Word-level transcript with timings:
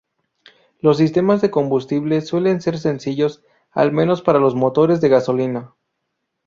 Los 0.79 0.97
sistemas 0.97 1.41
de 1.41 1.51
combustible 1.51 2.21
suelen 2.21 2.59
ser 2.59 2.79
sencillos, 2.79 3.43
al 3.69 3.91
menos 3.91 4.23
para 4.23 4.39
los 4.39 4.55
motores 4.55 4.99
de 4.99 5.09
gasolina. 5.09 5.75